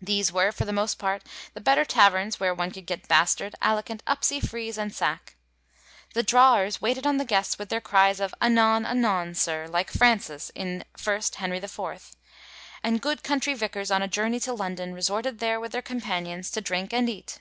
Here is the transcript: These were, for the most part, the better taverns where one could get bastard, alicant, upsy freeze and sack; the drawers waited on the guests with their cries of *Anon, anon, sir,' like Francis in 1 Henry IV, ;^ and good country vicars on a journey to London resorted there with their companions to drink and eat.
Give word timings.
These 0.00 0.30
were, 0.30 0.52
for 0.52 0.64
the 0.64 0.72
most 0.72 1.00
part, 1.00 1.24
the 1.52 1.60
better 1.60 1.84
taverns 1.84 2.38
where 2.38 2.54
one 2.54 2.70
could 2.70 2.86
get 2.86 3.08
bastard, 3.08 3.56
alicant, 3.60 4.00
upsy 4.06 4.38
freeze 4.40 4.78
and 4.78 4.94
sack; 4.94 5.34
the 6.14 6.22
drawers 6.22 6.80
waited 6.80 7.08
on 7.08 7.16
the 7.16 7.24
guests 7.24 7.58
with 7.58 7.68
their 7.68 7.80
cries 7.80 8.20
of 8.20 8.32
*Anon, 8.40 8.86
anon, 8.86 9.34
sir,' 9.34 9.66
like 9.66 9.90
Francis 9.90 10.52
in 10.54 10.84
1 11.02 11.20
Henry 11.38 11.58
IV, 11.58 11.72
;^ 11.58 11.72
and 12.84 13.02
good 13.02 13.24
country 13.24 13.54
vicars 13.54 13.90
on 13.90 14.00
a 14.00 14.06
journey 14.06 14.38
to 14.38 14.52
London 14.54 14.94
resorted 14.94 15.40
there 15.40 15.58
with 15.58 15.72
their 15.72 15.82
companions 15.82 16.48
to 16.52 16.60
drink 16.60 16.92
and 16.92 17.08
eat. 17.10 17.40